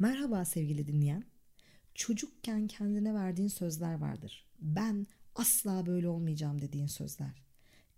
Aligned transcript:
Merhaba 0.00 0.44
sevgili 0.44 0.86
dinleyen. 0.86 1.24
Çocukken 1.94 2.66
kendine 2.66 3.14
verdiğin 3.14 3.48
sözler 3.48 3.94
vardır. 3.94 4.46
Ben 4.60 5.06
asla 5.34 5.86
böyle 5.86 6.08
olmayacağım 6.08 6.60
dediğin 6.60 6.86
sözler. 6.86 7.42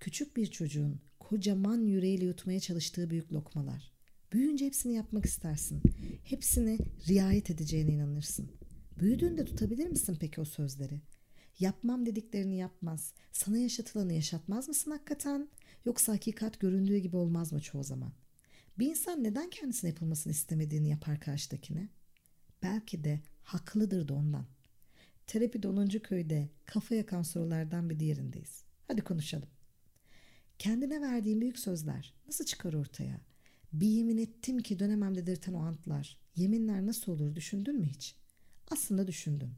Küçük 0.00 0.36
bir 0.36 0.46
çocuğun 0.46 1.00
kocaman 1.20 1.80
yüreğiyle 1.80 2.24
yutmaya 2.24 2.60
çalıştığı 2.60 3.10
büyük 3.10 3.32
lokmalar. 3.32 3.92
Büyüyünce 4.32 4.66
hepsini 4.66 4.94
yapmak 4.94 5.24
istersin. 5.24 5.82
Hepsini 6.24 6.78
riayet 7.08 7.50
edeceğine 7.50 7.92
inanırsın. 7.92 8.50
Büyüdüğünde 8.98 9.44
tutabilir 9.44 9.86
misin 9.86 10.16
peki 10.20 10.40
o 10.40 10.44
sözleri? 10.44 11.00
Yapmam 11.58 12.06
dediklerini 12.06 12.56
yapmaz. 12.56 13.14
Sana 13.32 13.58
yaşatılanı 13.58 14.12
yaşatmaz 14.12 14.68
mısın 14.68 14.90
hakikaten? 14.90 15.48
Yoksa 15.84 16.12
hakikat 16.12 16.60
göründüğü 16.60 16.98
gibi 16.98 17.16
olmaz 17.16 17.52
mı 17.52 17.60
çoğu 17.60 17.84
zaman? 17.84 18.12
Bir 18.82 18.86
insan 18.86 19.24
neden 19.24 19.50
kendisine 19.50 19.90
yapılmasını 19.90 20.32
istemediğini 20.32 20.88
yapar 20.88 21.20
karşıdakine? 21.20 21.88
Belki 22.62 23.04
de 23.04 23.20
haklıdır 23.42 24.08
da 24.08 24.14
ondan. 24.14 24.46
Terapi 25.26 25.68
10. 25.68 25.88
köyde 25.88 26.50
kafa 26.64 26.94
yakan 26.94 27.22
sorulardan 27.22 27.90
bir 27.90 28.00
diğerindeyiz. 28.00 28.64
Hadi 28.88 29.00
konuşalım. 29.00 29.48
Kendine 30.58 31.00
verdiğin 31.00 31.40
büyük 31.40 31.58
sözler 31.58 32.14
nasıl 32.26 32.44
çıkar 32.44 32.72
ortaya? 32.72 33.20
Bir 33.72 33.86
yemin 33.86 34.18
ettim 34.18 34.58
ki 34.58 34.78
dönemem 34.78 35.14
dedirten 35.14 35.52
o 35.52 35.58
antlar, 35.58 36.18
yeminler 36.36 36.86
nasıl 36.86 37.12
olur 37.12 37.34
düşündün 37.36 37.78
mü 37.78 37.86
hiç? 37.86 38.16
Aslında 38.70 39.06
düşündün. 39.06 39.50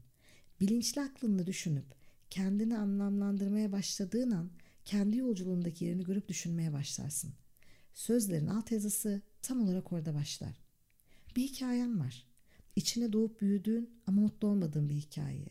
Bilinçli 0.61 1.01
aklınla 1.01 1.47
düşünüp 1.47 1.85
kendini 2.29 2.77
anlamlandırmaya 2.77 3.71
başladığın 3.71 4.31
an 4.31 4.51
kendi 4.85 5.17
yolculuğundaki 5.17 5.85
yerini 5.85 6.03
görüp 6.03 6.27
düşünmeye 6.27 6.73
başlarsın. 6.73 7.33
Sözlerin 7.95 8.47
alt 8.47 8.71
yazısı 8.71 9.21
tam 9.41 9.61
olarak 9.63 9.91
orada 9.93 10.13
başlar. 10.13 10.61
Bir 11.35 11.43
hikayem 11.43 11.99
var. 11.99 12.27
İçine 12.75 13.13
doğup 13.13 13.41
büyüdüğün 13.41 13.89
ama 14.07 14.21
mutlu 14.21 14.47
olmadığın 14.47 14.89
bir 14.89 14.95
hikaye. 14.95 15.49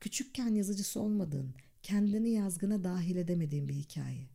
Küçükken 0.00 0.54
yazıcısı 0.54 1.00
olmadığın, 1.00 1.54
kendini 1.82 2.30
yazgına 2.30 2.84
dahil 2.84 3.16
edemediğin 3.16 3.68
bir 3.68 3.74
hikaye. 3.74 4.28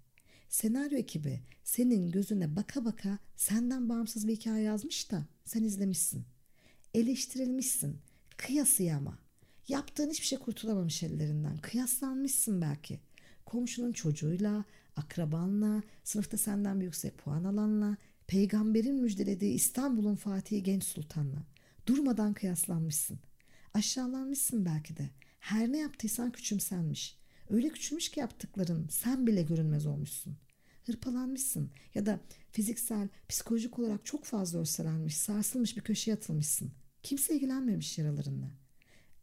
Senaryo 0.49 0.97
ekibi 0.97 1.41
senin 1.63 2.11
gözüne 2.11 2.55
baka 2.55 2.85
baka 2.85 3.19
senden 3.35 3.89
bağımsız 3.89 4.27
bir 4.27 4.35
hikaye 4.35 4.63
yazmış 4.63 5.11
da 5.11 5.25
sen 5.45 5.63
izlemişsin. 5.63 6.25
Eleştirilmişsin. 6.93 7.97
Kıyasıya 8.37 8.97
ama. 8.97 9.19
Yaptığın 9.67 10.09
hiçbir 10.09 10.25
şey 10.25 10.39
kurtulamamış 10.39 11.03
ellerinden. 11.03 11.57
Kıyaslanmışsın 11.57 12.61
belki. 12.61 12.99
Komşunun 13.45 13.91
çocuğuyla, 13.91 14.65
akrabanla, 14.95 15.83
sınıfta 16.03 16.37
senden 16.37 16.79
yüksek 16.79 17.17
puan 17.17 17.43
alanla, 17.43 17.97
peygamberin 18.27 18.95
müjdelediği 18.95 19.53
İstanbul'un 19.53 20.15
Fatihi 20.15 20.63
Genç 20.63 20.83
Sultan'la. 20.83 21.43
Durmadan 21.87 22.33
kıyaslanmışsın. 22.33 23.19
Aşağılanmışsın 23.73 24.65
belki 24.65 24.97
de. 24.97 25.09
Her 25.39 25.71
ne 25.71 25.77
yaptıysan 25.77 26.31
küçümsenmiş. 26.31 27.17
Öyle 27.49 27.69
küçülmüş 27.69 28.09
ki 28.09 28.19
yaptıkların 28.19 28.87
sen 28.87 29.27
bile 29.27 29.41
görünmez 29.41 29.85
olmuşsun. 29.85 30.37
Hırpalanmışsın 30.85 31.71
ya 31.95 32.05
da 32.05 32.19
fiziksel, 32.51 33.09
psikolojik 33.29 33.79
olarak 33.79 34.05
çok 34.05 34.25
fazla 34.25 34.59
örselenmiş, 34.59 35.17
sarsılmış 35.17 35.77
bir 35.77 35.81
köşeye 35.81 36.13
atılmışsın. 36.13 36.71
Kimse 37.03 37.35
ilgilenmemiş 37.35 37.97
yaralarınla. 37.97 38.51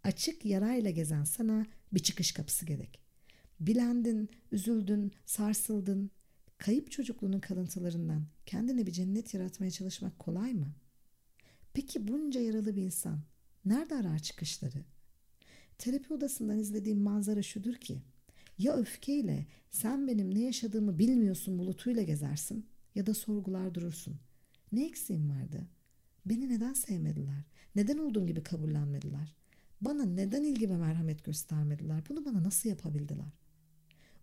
Açık 0.05 0.44
yarayla 0.44 0.91
gezen 0.91 1.24
sana 1.24 1.66
bir 1.92 2.00
çıkış 2.00 2.33
kapısı 2.33 2.66
gerek. 2.66 3.08
Bilendin, 3.61 4.28
üzüldün, 4.53 5.12
sarsıldın. 5.27 6.11
Kayıp 6.59 6.91
çocukluğunun 6.91 7.41
kalıntılarından 7.41 8.27
kendine 8.47 8.87
bir 8.87 8.92
cennet 8.92 9.34
yaratmaya 9.34 9.70
çalışmak 9.70 10.19
kolay 10.19 10.55
mı? 10.55 10.75
Peki 11.75 12.09
bunca 12.09 12.41
yaralı 12.41 12.77
bir 12.77 12.83
insan 12.83 13.20
nerede 13.64 13.95
arar 13.95 14.19
çıkışları? 14.19 14.84
Terapi 15.79 16.14
odasından 16.14 16.59
izlediğim 16.59 17.01
manzara 17.01 17.42
şudur 17.42 17.75
ki 17.75 18.03
ya 18.59 18.77
öfkeyle 18.77 19.47
sen 19.70 20.09
benim 20.09 20.34
ne 20.34 20.41
yaşadığımı 20.41 20.98
bilmiyorsun 20.98 21.58
bulutuyla 21.58 22.02
gezersin 22.02 22.67
ya 22.95 23.07
da 23.07 23.14
sorgular 23.14 23.74
durursun. 23.74 24.17
Ne 24.73 24.86
eksiğim 24.86 25.30
vardı? 25.30 25.68
Beni 26.27 26.48
neden 26.48 26.73
sevmediler? 26.73 27.45
Neden 27.74 27.98
olduğum 27.98 28.27
gibi 28.27 28.42
kabullenmediler? 28.42 29.36
Bana 29.80 30.05
neden 30.05 30.42
ilgi 30.42 30.70
ve 30.70 30.77
merhamet 30.77 31.24
göstermediler? 31.24 32.02
Bunu 32.08 32.24
bana 32.24 32.42
nasıl 32.42 32.68
yapabildiler? 32.68 33.33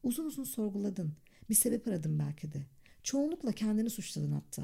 Uzun 0.05 0.25
uzun 0.25 0.43
sorguladın. 0.43 1.13
Bir 1.49 1.55
sebep 1.55 1.87
aradın 1.87 2.19
belki 2.19 2.51
de. 2.53 2.65
Çoğunlukla 3.03 3.51
kendini 3.51 3.89
suçladın 3.89 4.31
hatta. 4.31 4.63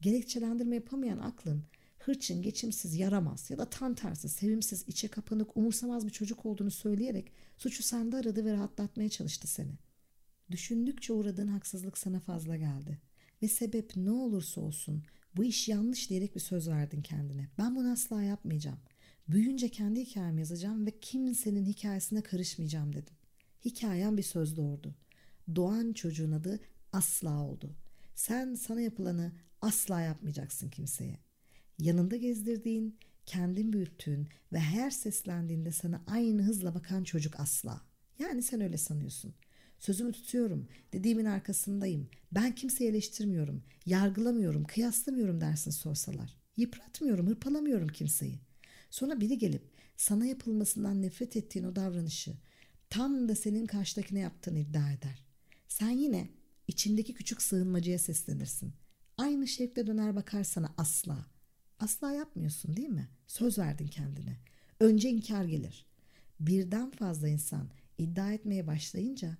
Gerekçelendirme 0.00 0.74
yapamayan 0.74 1.18
aklın 1.18 1.64
hırçın, 1.98 2.42
geçimsiz, 2.42 2.94
yaramaz 2.94 3.50
ya 3.50 3.58
da 3.58 3.70
tam 3.70 3.94
tersi 3.94 4.28
sevimsiz, 4.28 4.84
içe 4.88 5.08
kapanık, 5.08 5.56
umursamaz 5.56 6.06
bir 6.06 6.10
çocuk 6.10 6.46
olduğunu 6.46 6.70
söyleyerek 6.70 7.32
suçu 7.56 7.82
sende 7.82 8.16
aradı 8.16 8.44
ve 8.44 8.52
rahatlatmaya 8.52 9.08
çalıştı 9.08 9.48
seni. 9.48 9.72
Düşündükçe 10.50 11.12
uğradığın 11.12 11.48
haksızlık 11.48 11.98
sana 11.98 12.20
fazla 12.20 12.56
geldi. 12.56 12.98
Ve 13.42 13.48
sebep 13.48 13.96
ne 13.96 14.10
olursa 14.10 14.60
olsun 14.60 15.02
bu 15.36 15.44
iş 15.44 15.68
yanlış 15.68 16.10
diyerek 16.10 16.34
bir 16.34 16.40
söz 16.40 16.68
verdin 16.68 17.02
kendine. 17.02 17.48
Ben 17.58 17.76
bunu 17.76 17.92
asla 17.92 18.22
yapmayacağım. 18.22 18.78
Büyüyünce 19.28 19.68
kendi 19.68 20.00
hikayemi 20.00 20.40
yazacağım 20.40 20.86
ve 20.86 21.00
kimsenin 21.00 21.64
hikayesine 21.64 22.22
karışmayacağım 22.22 22.92
dedim. 22.92 23.17
Hikayem 23.64 24.16
bir 24.16 24.22
söz 24.22 24.56
doğurdu. 24.56 24.94
Doğan 25.56 25.92
çocuğun 25.92 26.32
adı 26.32 26.60
asla 26.92 27.42
oldu. 27.42 27.76
Sen 28.14 28.54
sana 28.54 28.80
yapılanı 28.80 29.32
asla 29.62 30.00
yapmayacaksın 30.00 30.68
kimseye. 30.68 31.18
Yanında 31.78 32.16
gezdirdiğin, 32.16 32.98
kendin 33.26 33.72
büyüttüğün 33.72 34.28
ve 34.52 34.58
her 34.58 34.90
seslendiğinde 34.90 35.72
sana 35.72 36.02
aynı 36.06 36.42
hızla 36.42 36.74
bakan 36.74 37.04
çocuk 37.04 37.40
asla. 37.40 37.82
Yani 38.18 38.42
sen 38.42 38.60
öyle 38.60 38.76
sanıyorsun. 38.76 39.34
Sözümü 39.78 40.12
tutuyorum, 40.12 40.68
dediğimin 40.92 41.24
arkasındayım. 41.24 42.08
Ben 42.32 42.54
kimseyi 42.54 42.90
eleştirmiyorum, 42.90 43.62
yargılamıyorum, 43.86 44.64
kıyaslamıyorum 44.64 45.40
dersin 45.40 45.70
sorsalar. 45.70 46.36
Yıpratmıyorum, 46.56 47.26
hırpalamıyorum 47.26 47.88
kimseyi. 47.88 48.40
Sonra 48.90 49.20
biri 49.20 49.38
gelip 49.38 49.62
sana 49.96 50.26
yapılmasından 50.26 51.02
nefret 51.02 51.36
ettiğin 51.36 51.64
o 51.64 51.76
davranışı 51.76 52.34
tam 52.90 53.28
da 53.28 53.34
senin 53.34 53.66
karşıdakine 53.66 54.18
yaptığını 54.18 54.58
iddia 54.58 54.92
eder. 54.92 55.24
Sen 55.68 55.90
yine 55.90 56.28
içindeki 56.68 57.14
küçük 57.14 57.42
sığınmacıya 57.42 57.98
seslenirsin. 57.98 58.72
Aynı 59.16 59.48
şevkle 59.48 59.86
döner 59.86 60.16
bakar 60.16 60.44
sana 60.44 60.74
asla. 60.76 61.26
Asla 61.78 62.12
yapmıyorsun 62.12 62.76
değil 62.76 62.88
mi? 62.88 63.08
Söz 63.26 63.58
verdin 63.58 63.86
kendine. 63.86 64.36
Önce 64.80 65.10
inkar 65.10 65.44
gelir. 65.44 65.86
Birden 66.40 66.90
fazla 66.90 67.28
insan 67.28 67.68
iddia 67.98 68.32
etmeye 68.32 68.66
başlayınca 68.66 69.36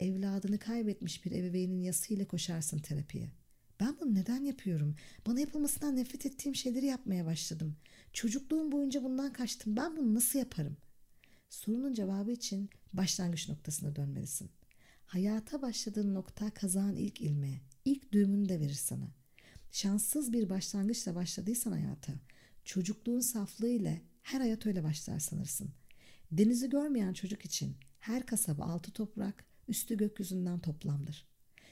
evladını 0.00 0.58
kaybetmiş 0.58 1.24
bir 1.24 1.32
ebeveynin 1.32 1.82
yasıyla 1.82 2.26
koşarsın 2.26 2.78
terapiye. 2.78 3.32
Ben 3.80 3.96
bunu 4.00 4.14
neden 4.14 4.44
yapıyorum? 4.44 4.96
Bana 5.26 5.40
yapılmasından 5.40 5.96
nefret 5.96 6.26
ettiğim 6.26 6.54
şeyleri 6.54 6.86
yapmaya 6.86 7.26
başladım. 7.26 7.76
Çocukluğum 8.12 8.72
boyunca 8.72 9.04
bundan 9.04 9.32
kaçtım. 9.32 9.76
Ben 9.76 9.96
bunu 9.96 10.14
nasıl 10.14 10.38
yaparım? 10.38 10.76
Sorunun 11.52 11.92
cevabı 11.92 12.30
için 12.30 12.70
başlangıç 12.92 13.48
noktasına 13.48 13.96
dönmelisin. 13.96 14.50
Hayata 15.06 15.62
başladığın 15.62 16.14
nokta 16.14 16.50
kazağın 16.50 16.96
ilk 16.96 17.20
ilmeği. 17.20 17.60
İlk 17.84 18.12
düğümünü 18.12 18.48
de 18.48 18.60
verir 18.60 18.74
sana. 18.74 19.12
Şanssız 19.70 20.32
bir 20.32 20.48
başlangıçla 20.48 21.14
başladıysan 21.14 21.72
hayata, 21.72 22.12
çocukluğun 22.64 23.20
saflığı 23.20 23.68
ile 23.68 24.02
her 24.22 24.40
hayat 24.40 24.66
öyle 24.66 24.84
başlar 24.84 25.18
sanırsın. 25.18 25.70
Denizi 26.30 26.70
görmeyen 26.70 27.12
çocuk 27.12 27.44
için 27.44 27.76
her 27.98 28.26
kasaba 28.26 28.64
altı 28.64 28.90
toprak, 28.92 29.44
üstü 29.68 29.96
gökyüzünden 29.96 30.58
toplamdır. 30.58 31.26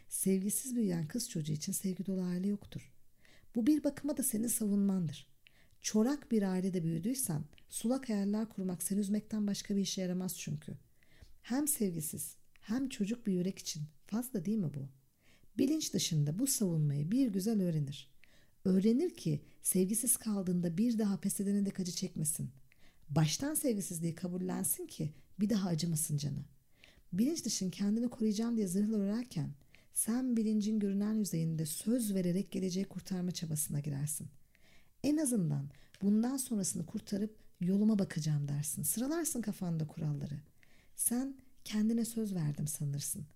Sevgisiz 0.08 0.76
büyüyen 0.76 1.08
kız 1.08 1.30
çocuğu 1.30 1.52
için 1.52 1.72
sevgi 1.72 2.06
dolu 2.06 2.22
aile 2.22 2.48
yoktur. 2.48 2.92
Bu 3.54 3.66
bir 3.66 3.84
bakıma 3.84 4.16
da 4.16 4.22
senin 4.22 4.48
savunmandır. 4.48 5.26
Çorak 5.80 6.30
bir 6.30 6.42
ailede 6.42 6.84
büyüdüysen 6.84 7.44
sulak 7.68 8.08
hayaller 8.08 8.48
kurmak 8.48 8.82
seni 8.82 9.00
üzmekten 9.00 9.46
başka 9.46 9.76
bir 9.76 9.80
işe 9.80 10.02
yaramaz 10.02 10.38
çünkü. 10.38 10.72
Hem 11.42 11.68
sevgisiz 11.68 12.36
hem 12.60 12.88
çocuk 12.88 13.26
bir 13.26 13.32
yürek 13.32 13.58
için 13.58 13.82
fazla 14.06 14.44
değil 14.44 14.58
mi 14.58 14.74
bu? 14.74 14.88
Bilinç 15.58 15.94
dışında 15.94 16.38
bu 16.38 16.46
savunmayı 16.46 17.10
bir 17.10 17.28
güzel 17.28 17.62
öğrenir. 17.62 18.10
Öğrenir 18.64 19.10
ki 19.10 19.40
sevgisiz 19.62 20.16
kaldığında 20.16 20.78
bir 20.78 20.98
daha 20.98 21.20
pes 21.20 21.40
edene 21.40 21.66
de 21.66 21.70
acı 21.78 21.92
çekmesin. 21.92 22.50
Baştan 23.08 23.54
sevgisizliği 23.54 24.14
kabullensin 24.14 24.86
ki 24.86 25.12
bir 25.40 25.50
daha 25.50 25.68
acımasın 25.68 26.16
canı. 26.16 26.44
Bilinç 27.12 27.44
dışın 27.44 27.70
kendini 27.70 28.08
koruyacağım 28.08 28.56
diye 28.56 28.68
zırhla 28.68 28.96
örerken 28.96 29.50
sen 29.94 30.36
bilincin 30.36 30.78
görünen 30.78 31.14
yüzeyinde 31.14 31.66
söz 31.66 32.14
vererek 32.14 32.50
geleceği 32.50 32.84
kurtarma 32.84 33.30
çabasına 33.30 33.80
girersin. 33.80 34.28
En 35.04 35.16
azından 35.16 35.68
bundan 36.02 36.36
sonrasını 36.36 36.86
kurtarıp 36.86 37.36
yoluma 37.60 37.98
bakacağım 37.98 38.48
dersin. 38.48 38.82
Sıralarsın 38.82 39.42
kafanda 39.42 39.86
kuralları. 39.86 40.40
Sen 40.96 41.34
kendine 41.64 42.04
söz 42.04 42.34
verdim 42.34 42.66
sanırsın. 42.66 43.26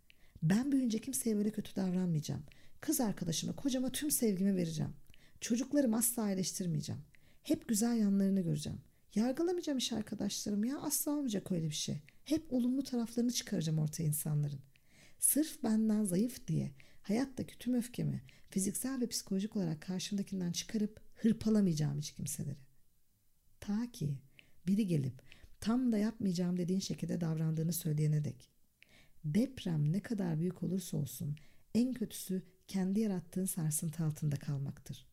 Ben 0.43 0.73
büyüyünce 0.73 0.99
kimseye 0.99 1.37
böyle 1.37 1.51
kötü 1.51 1.77
davranmayacağım. 1.77 2.43
Kız 2.81 3.01
arkadaşıma, 3.01 3.57
kocama 3.57 3.91
tüm 3.91 4.11
sevgimi 4.11 4.57
vereceğim. 4.57 4.93
Çocuklarımı 5.41 5.97
asla 5.97 6.31
eleştirmeyeceğim. 6.31 7.01
Hep 7.43 7.69
güzel 7.69 7.97
yanlarını 7.97 8.41
göreceğim. 8.41 8.81
Yargılamayacağım 9.15 9.79
iş 9.79 9.93
arkadaşlarım 9.93 10.65
ya 10.65 10.79
asla 10.79 11.13
olmayacak 11.13 11.53
öyle 11.53 11.71
bir 11.71 11.75
şey. 11.75 12.01
Hep 12.25 12.53
olumlu 12.53 12.83
taraflarını 12.83 13.33
çıkaracağım 13.33 13.79
ortaya 13.79 14.05
insanların. 14.05 14.61
Sırf 15.21 15.63
benden 15.63 16.05
zayıf 16.05 16.47
diye 16.47 16.71
hayattaki 17.03 17.59
tüm 17.59 17.75
öfkemi 17.75 18.23
fiziksel 18.51 19.01
ve 19.01 19.07
psikolojik 19.07 19.57
olarak 19.57 19.83
karşımdakinden 19.83 20.53
çıkarıp 20.53 21.01
hırpalamayacağım 21.25 21.99
hiç 21.99 22.13
kimseleri. 22.13 22.59
Ta 23.61 23.93
ki 23.93 24.19
biri 24.67 24.87
gelip 24.87 25.23
tam 25.61 25.93
da 25.93 25.99
yapmayacağım 25.99 26.57
dediğin 26.57 26.81
şekilde 26.81 27.21
davrandığını 27.21 27.73
söyleyene 27.73 28.25
dek. 28.25 28.51
Deprem 29.25 29.93
ne 29.93 30.01
kadar 30.01 30.39
büyük 30.39 30.63
olursa 30.63 30.97
olsun 30.97 31.37
en 31.75 31.95
kötüsü 31.95 32.43
kendi 32.69 33.01
yarattığın 33.01 33.45
sarsıntı 33.45 34.05
altında 34.05 34.37
kalmaktır. 34.37 35.07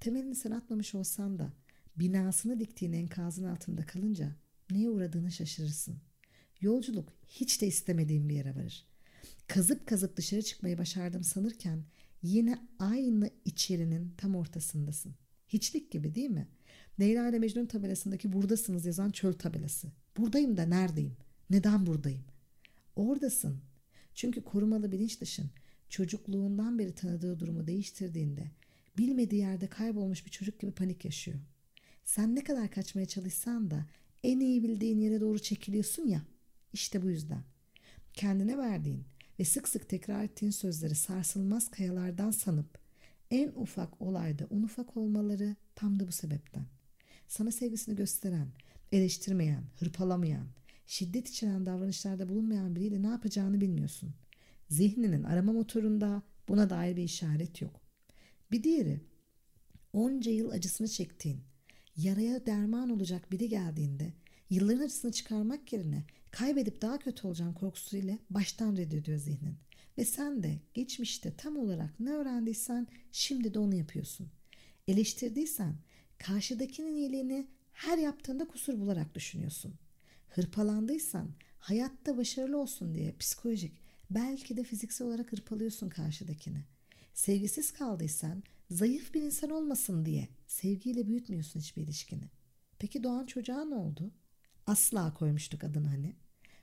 Temelini 0.00 0.34
sen 0.34 0.50
atmamış 0.50 0.94
olsan 0.94 1.38
da 1.38 1.52
binasını 1.96 2.60
diktiğin 2.60 2.92
enkazın 2.92 3.44
altında 3.44 3.86
kalınca 3.86 4.36
neye 4.70 4.90
uğradığını 4.90 5.32
şaşırırsın. 5.32 6.00
Yolculuk 6.60 7.12
hiç 7.28 7.62
de 7.62 7.66
istemediğin 7.66 8.28
bir 8.28 8.34
yere 8.34 8.56
varır. 8.56 8.86
Kazıp 9.46 9.86
kazıp 9.86 10.16
dışarı 10.16 10.42
çıkmayı 10.42 10.78
başardım 10.78 11.24
sanırken 11.24 11.84
yine 12.22 12.58
aynı 12.78 13.30
içerinin 13.44 14.14
tam 14.16 14.34
ortasındasın. 14.34 15.14
Hiçlik 15.48 15.90
gibi 15.90 16.14
değil 16.14 16.30
mi? 16.30 16.48
Leyla 17.00 17.28
ile 17.28 17.38
Mecnun 17.38 17.66
tabelasındaki 17.66 18.32
buradasınız 18.32 18.86
yazan 18.86 19.10
çöl 19.10 19.32
tabelası. 19.32 19.88
Buradayım 20.16 20.56
da 20.56 20.62
neredeyim? 20.62 21.16
Neden 21.50 21.86
buradayım? 21.86 22.24
Oradasın. 22.96 23.60
Çünkü 24.14 24.42
korumalı 24.42 24.92
bilinç 24.92 25.20
dışın 25.20 25.50
çocukluğundan 25.88 26.78
beri 26.78 26.94
tanıdığı 26.94 27.40
durumu 27.40 27.66
değiştirdiğinde 27.66 28.50
bilmediği 28.98 29.40
yerde 29.40 29.66
kaybolmuş 29.66 30.26
bir 30.26 30.30
çocuk 30.30 30.60
gibi 30.60 30.70
panik 30.70 31.04
yaşıyor. 31.04 31.38
Sen 32.04 32.34
ne 32.34 32.44
kadar 32.44 32.70
kaçmaya 32.70 33.06
çalışsan 33.06 33.70
da 33.70 33.86
en 34.22 34.40
iyi 34.40 34.62
bildiğin 34.62 34.98
yere 34.98 35.20
doğru 35.20 35.38
çekiliyorsun 35.38 36.06
ya. 36.06 36.22
İşte 36.72 37.02
bu 37.02 37.10
yüzden. 37.10 37.42
Kendine 38.14 38.58
verdiğin 38.58 39.04
ve 39.38 39.44
sık 39.44 39.68
sık 39.68 39.88
tekrar 39.88 40.24
ettiğin 40.24 40.52
sözleri 40.52 40.94
sarsılmaz 40.94 41.70
kayalardan 41.70 42.30
sanıp 42.30 42.77
en 43.30 43.48
ufak 43.48 44.02
olayda 44.02 44.46
un 44.50 44.62
ufak 44.62 44.96
olmaları 44.96 45.56
tam 45.74 46.00
da 46.00 46.08
bu 46.08 46.12
sebepten. 46.12 46.66
Sana 47.28 47.50
sevgisini 47.50 47.96
gösteren, 47.96 48.48
eleştirmeyen, 48.92 49.64
hırpalamayan, 49.78 50.46
şiddet 50.86 51.28
içeren 51.28 51.66
davranışlarda 51.66 52.28
bulunmayan 52.28 52.76
biriyle 52.76 53.02
ne 53.02 53.06
yapacağını 53.06 53.60
bilmiyorsun. 53.60 54.14
Zihninin 54.68 55.22
arama 55.22 55.52
motorunda 55.52 56.22
buna 56.48 56.70
dair 56.70 56.96
bir 56.96 57.02
işaret 57.02 57.62
yok. 57.62 57.80
Bir 58.50 58.62
diğeri, 58.62 59.00
onca 59.92 60.32
yıl 60.32 60.50
acısını 60.50 60.88
çektiğin, 60.88 61.40
yaraya 61.96 62.46
derman 62.46 62.90
olacak 62.90 63.32
biri 63.32 63.48
geldiğinde 63.48 64.12
yılların 64.50 64.84
acısını 64.84 65.12
çıkarmak 65.12 65.72
yerine 65.72 66.04
kaybedip 66.30 66.82
daha 66.82 66.98
kötü 66.98 67.26
olacağın 67.26 67.52
korkusuyla 67.52 68.18
baştan 68.30 68.76
reddediyor 68.76 69.18
zihnin. 69.18 69.67
Ve 69.98 70.04
sen 70.04 70.42
de 70.42 70.58
geçmişte 70.74 71.36
tam 71.36 71.56
olarak 71.56 72.00
ne 72.00 72.10
öğrendiysen 72.10 72.86
şimdi 73.12 73.54
de 73.54 73.58
onu 73.58 73.74
yapıyorsun. 73.74 74.28
Eleştirdiysen 74.88 75.74
karşıdakinin 76.18 76.96
iyiliğini 76.96 77.48
her 77.72 77.98
yaptığında 77.98 78.48
kusur 78.48 78.80
bularak 78.80 79.14
düşünüyorsun. 79.14 79.74
Hırpalandıysan 80.28 81.30
hayatta 81.58 82.16
başarılı 82.16 82.58
olsun 82.58 82.94
diye 82.94 83.14
psikolojik 83.18 83.72
belki 84.10 84.56
de 84.56 84.64
fiziksel 84.64 85.06
olarak 85.06 85.32
hırpalıyorsun 85.32 85.88
karşıdakini. 85.88 86.64
Sevgisiz 87.14 87.72
kaldıysan 87.72 88.42
zayıf 88.70 89.14
bir 89.14 89.22
insan 89.22 89.50
olmasın 89.50 90.04
diye 90.04 90.28
sevgiyle 90.46 91.06
büyütmüyorsun 91.06 91.60
hiçbir 91.60 91.82
ilişkini. 91.82 92.30
Peki 92.78 93.02
doğan 93.02 93.26
çocuğa 93.26 93.64
ne 93.64 93.74
oldu? 93.74 94.10
Asla 94.66 95.14
koymuştuk 95.14 95.64
adını 95.64 95.88
hani. 95.88 96.16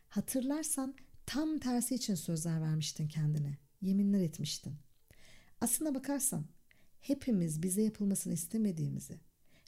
Hatırlarsan 0.09 0.95
tam 1.25 1.59
tersi 1.59 1.95
için 1.95 2.15
sözler 2.15 2.61
vermiştin 2.61 3.07
kendine. 3.07 3.57
Yeminler 3.81 4.19
etmiştin. 4.19 4.75
Aslına 5.61 5.95
bakarsan 5.95 6.45
hepimiz 7.01 7.63
bize 7.63 7.81
yapılmasını 7.81 8.33
istemediğimizi, 8.33 9.19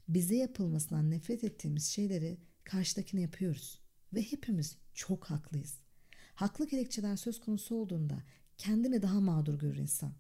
bize 0.07 0.35
yapılmasından 0.35 1.11
nefret 1.11 1.43
ettiğimiz 1.43 1.85
şeyleri 1.85 2.37
karşıdakine 2.63 3.21
yapıyoruz. 3.21 3.79
Ve 4.13 4.21
hepimiz 4.21 4.77
çok 4.93 5.25
haklıyız. 5.25 5.79
Haklı 6.35 6.67
gerekçeler 6.67 7.15
söz 7.15 7.39
konusu 7.39 7.75
olduğunda 7.75 8.23
kendini 8.57 9.01
daha 9.01 9.21
mağdur 9.21 9.59
görür 9.59 9.77
insan. 9.77 10.13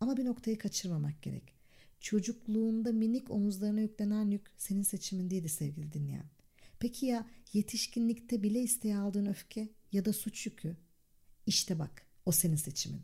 Ama 0.00 0.16
bir 0.16 0.24
noktayı 0.24 0.58
kaçırmamak 0.58 1.22
gerek. 1.22 1.54
Çocukluğunda 2.00 2.92
minik 2.92 3.30
omuzlarına 3.30 3.80
yüklenen 3.80 4.30
yük 4.30 4.50
senin 4.56 4.82
seçimin 4.82 5.30
değildi 5.30 5.48
sevgili 5.48 5.92
dinleyen. 5.92 6.30
Peki 6.80 7.06
ya 7.06 7.26
yetişkinlikte 7.52 8.42
bile 8.42 8.60
isteye 8.62 8.96
aldığın 8.96 9.26
öfke 9.26 9.68
ya 9.92 10.04
da 10.04 10.12
suç 10.12 10.46
yükü? 10.46 10.76
İşte 11.46 11.78
bak 11.78 12.06
o 12.26 12.32
senin 12.32 12.56
seçimin. 12.56 13.02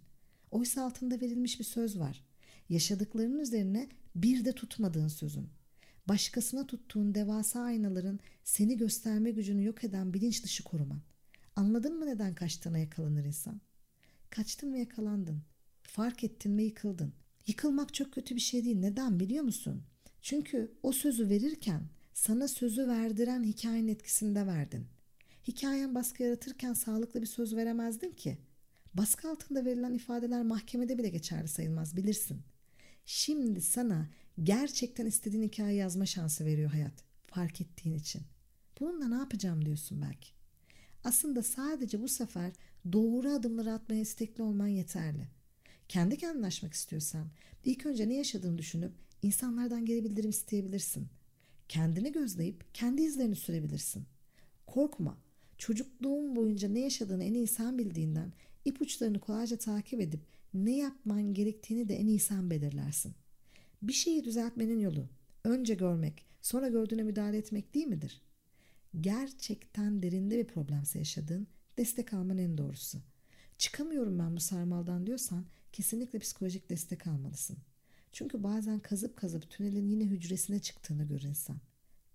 Oysa 0.50 0.84
altında 0.84 1.20
verilmiş 1.20 1.58
bir 1.58 1.64
söz 1.64 1.98
var. 1.98 2.24
Yaşadıklarının 2.68 3.38
üzerine 3.38 3.88
bir 4.14 4.44
de 4.44 4.52
tutmadığın 4.52 5.08
sözün. 5.08 5.48
Başkasına 6.08 6.66
tuttuğun 6.66 7.14
devasa 7.14 7.60
aynaların 7.60 8.20
seni 8.44 8.76
gösterme 8.76 9.30
gücünü 9.30 9.64
yok 9.64 9.84
eden 9.84 10.14
bilinç 10.14 10.44
dışı 10.44 10.64
koruman. 10.64 11.00
Anladın 11.56 11.98
mı 11.98 12.06
neden 12.06 12.34
kaçtığına 12.34 12.78
yakalanır 12.78 13.24
insan? 13.24 13.60
Kaçtın 14.30 14.72
ve 14.72 14.78
yakalandın. 14.78 15.42
Fark 15.82 16.24
ettin 16.24 16.58
ve 16.58 16.62
yıkıldın. 16.62 17.12
Yıkılmak 17.46 17.94
çok 17.94 18.12
kötü 18.12 18.36
bir 18.36 18.40
şey 18.40 18.64
değil. 18.64 18.78
Neden 18.78 19.20
biliyor 19.20 19.44
musun? 19.44 19.82
Çünkü 20.22 20.74
o 20.82 20.92
sözü 20.92 21.28
verirken 21.28 21.82
sana 22.14 22.48
sözü 22.48 22.88
verdiren 22.88 23.44
hikayenin 23.44 23.88
etkisinde 23.88 24.46
verdin. 24.46 24.86
Hikayen 25.48 25.94
baskı 25.94 26.22
yaratırken 26.22 26.72
sağlıklı 26.72 27.22
bir 27.22 27.26
söz 27.26 27.56
veremezdin 27.56 28.12
ki. 28.12 28.38
Baskı 28.94 29.30
altında 29.30 29.64
verilen 29.64 29.92
ifadeler 29.92 30.42
mahkemede 30.42 30.98
bile 30.98 31.08
geçerli 31.08 31.48
sayılmaz 31.48 31.96
bilirsin. 31.96 32.42
Şimdi 33.06 33.60
sana 33.60 34.08
gerçekten 34.42 35.06
istediğin 35.06 35.42
hikaye 35.42 35.76
yazma 35.76 36.06
şansı 36.06 36.44
veriyor 36.44 36.70
hayat. 36.70 37.04
Fark 37.26 37.60
ettiğin 37.60 37.94
için. 37.94 38.22
Bununla 38.80 39.08
ne 39.08 39.14
yapacağım 39.14 39.64
diyorsun 39.64 40.02
belki. 40.02 40.28
Aslında 41.04 41.42
sadece 41.42 42.02
bu 42.02 42.08
sefer 42.08 42.52
doğru 42.92 43.30
adımları 43.30 43.72
atmaya 43.72 44.00
istekli 44.00 44.42
olman 44.42 44.66
yeterli. 44.66 45.28
Kendi 45.88 46.18
kendine 46.18 46.46
aşmak 46.46 46.72
istiyorsan 46.72 47.26
ilk 47.64 47.86
önce 47.86 48.08
ne 48.08 48.14
yaşadığını 48.14 48.58
düşünüp 48.58 48.92
insanlardan 49.22 49.84
geri 49.84 50.04
bildirim 50.04 50.30
isteyebilirsin. 50.30 51.08
Kendini 51.74 52.12
gözleyip 52.12 52.74
kendi 52.74 53.02
izlerini 53.02 53.36
sürebilirsin. 53.36 54.06
Korkma. 54.66 55.18
Çocukluğun 55.58 56.36
boyunca 56.36 56.68
ne 56.68 56.80
yaşadığını 56.80 57.24
en 57.24 57.34
iyi 57.34 57.46
sen 57.46 57.78
bildiğinden 57.78 58.32
ipuçlarını 58.64 59.20
kolayca 59.20 59.56
takip 59.56 60.00
edip 60.00 60.20
ne 60.54 60.76
yapman 60.76 61.34
gerektiğini 61.34 61.88
de 61.88 61.96
en 61.96 62.06
iyi 62.06 62.18
sen 62.18 62.50
belirlersin. 62.50 63.14
Bir 63.82 63.92
şeyi 63.92 64.24
düzeltmenin 64.24 64.78
yolu 64.78 65.08
önce 65.44 65.74
görmek, 65.74 66.24
sonra 66.42 66.68
gördüğüne 66.68 67.02
müdahale 67.02 67.38
etmek 67.38 67.74
değil 67.74 67.86
midir? 67.86 68.22
Gerçekten 69.00 70.02
derinde 70.02 70.38
bir 70.38 70.46
problemse 70.46 70.98
yaşadığın 70.98 71.46
destek 71.78 72.14
alman 72.14 72.38
en 72.38 72.58
doğrusu. 72.58 72.98
Çıkamıyorum 73.58 74.18
ben 74.18 74.36
bu 74.36 74.40
sarmaldan 74.40 75.06
diyorsan 75.06 75.44
kesinlikle 75.72 76.18
psikolojik 76.18 76.70
destek 76.70 77.06
almalısın. 77.06 77.56
Çünkü 78.14 78.42
bazen 78.42 78.80
kazıp 78.80 79.16
kazıp 79.16 79.50
tünelin 79.50 79.88
yine 79.88 80.04
hücresine 80.04 80.58
çıktığını 80.58 81.04
görür 81.04 81.22
insan. 81.22 81.60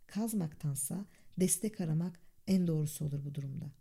Kazmaktansa 0.08 1.06
destek 1.40 1.82
aramak 1.82 2.20
en 2.48 2.68
doğrusu 2.68 3.06
olur 3.06 3.26
bu 3.26 3.36
durumda. 3.36 3.72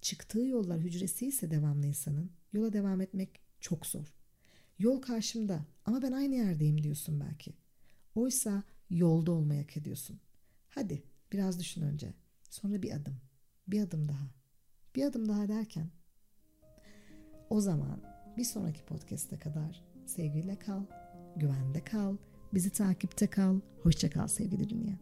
Çıktığı 0.00 0.46
yollar 0.46 0.80
hücresi 0.80 1.26
ise 1.26 1.50
devamlı 1.50 1.86
insanın 1.86 2.30
yola 2.52 2.72
devam 2.72 3.00
etmek 3.00 3.40
çok 3.60 3.86
zor. 3.86 4.14
Yol 4.78 5.02
karşımda 5.02 5.64
ama 5.84 6.02
ben 6.02 6.12
aynı 6.12 6.34
yerdeyim 6.34 6.82
diyorsun 6.82 7.20
belki. 7.20 7.54
Oysa 8.14 8.62
yolda 8.90 9.32
olmayı 9.32 9.60
hak 9.60 9.76
ediyorsun. 9.76 10.20
Hadi 10.68 11.02
biraz 11.32 11.60
düşün 11.60 11.82
önce. 11.82 12.14
Sonra 12.50 12.82
bir 12.82 12.92
adım. 12.92 13.16
Bir 13.68 13.82
adım 13.82 14.08
daha. 14.08 14.30
Bir 14.96 15.04
adım 15.04 15.28
daha 15.28 15.48
derken 15.48 15.90
o 17.50 17.60
zaman 17.60 18.02
bir 18.36 18.44
sonraki 18.44 18.84
podcast'e 18.84 19.38
kadar 19.38 19.91
sevgiyle 20.06 20.58
kal, 20.58 20.82
güvende 21.36 21.84
kal, 21.84 22.16
bizi 22.54 22.70
takipte 22.70 23.26
kal. 23.26 23.60
Hoşça 23.82 24.10
kal 24.10 24.28
sevgili 24.28 24.68
dünya. 24.68 24.94